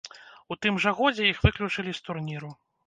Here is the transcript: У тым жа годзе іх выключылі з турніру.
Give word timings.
У 0.55 0.57
тым 0.65 0.81
жа 0.85 0.95
годзе 1.01 1.23
іх 1.31 1.45
выключылі 1.47 1.91
з 2.01 2.11
турніру. 2.11 2.51